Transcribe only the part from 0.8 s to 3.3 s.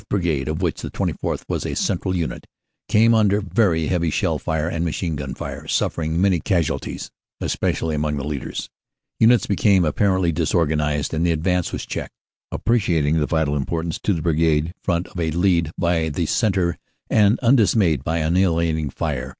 the 24th. was a central unit, came